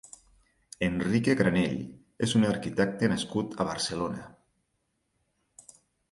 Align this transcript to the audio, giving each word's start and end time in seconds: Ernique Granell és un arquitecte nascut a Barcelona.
Ernique 0.85 1.33
Granell 1.41 1.83
és 2.27 2.31
un 2.39 2.47
arquitecte 2.47 3.09
nascut 3.11 3.53
a 3.59 3.67
Barcelona. 3.67 4.25